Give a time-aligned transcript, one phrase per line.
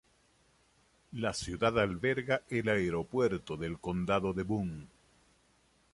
[1.11, 4.87] La ciudad alberga el Aeropuerto del Condado de Boone.